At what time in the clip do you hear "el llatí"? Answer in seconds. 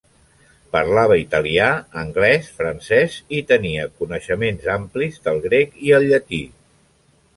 5.99-6.41